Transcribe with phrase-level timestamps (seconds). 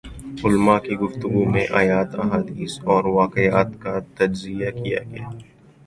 [0.43, 5.27] علماء کی گفتگو میں آیات، احادیث اور واقعات کا تجزیہ کیا گیا